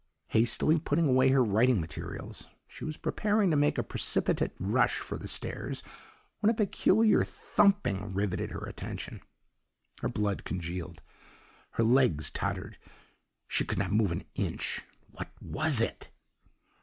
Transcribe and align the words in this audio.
"Hastily 0.29 0.79
putting 0.79 1.07
away 1.07 1.29
her 1.29 1.43
writing 1.43 1.79
materials, 1.79 2.47
she 2.67 2.83
was 2.83 2.97
preparing 2.97 3.51
to 3.51 3.55
make 3.55 3.77
a 3.77 3.83
precipitate 3.83 4.51
rush 4.57 4.97
for 4.97 5.15
the 5.15 5.27
stairs 5.27 5.83
when 6.39 6.49
a 6.49 6.55
peculiar 6.55 7.23
thumping 7.23 8.11
riveted 8.11 8.49
her 8.49 8.65
attention. 8.65 9.21
"Her 10.01 10.09
blood 10.09 10.43
congealed, 10.43 11.03
her 11.73 11.83
legs 11.83 12.31
tottered, 12.31 12.79
she 13.47 13.63
could 13.63 13.77
not 13.77 13.91
move 13.91 14.11
an 14.11 14.23
inch. 14.33 14.81
What 15.11 15.29
was 15.39 15.81
it? 15.81 16.09